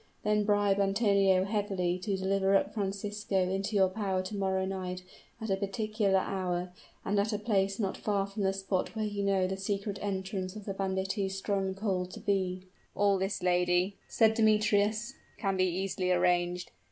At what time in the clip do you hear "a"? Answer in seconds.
5.51-5.55, 7.31-7.37